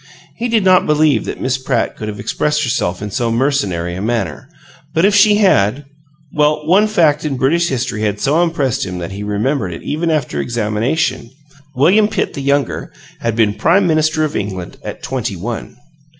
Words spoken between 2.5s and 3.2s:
herself in